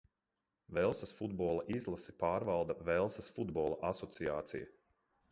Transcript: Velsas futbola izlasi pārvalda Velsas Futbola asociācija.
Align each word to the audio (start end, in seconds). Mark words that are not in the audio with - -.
Velsas 0.75 1.11
futbola 1.17 1.65
izlasi 1.75 2.15
pārvalda 2.23 2.75
Velsas 2.87 3.29
Futbola 3.35 3.77
asociācija. 3.91 4.71